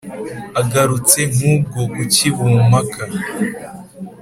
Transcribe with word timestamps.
agarutse 0.61 1.19
nk’ubwo 1.33 1.81
ku 1.93 2.01
k’i 2.13 2.29
bumpaka 2.35 3.01